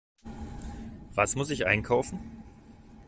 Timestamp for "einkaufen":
1.67-2.41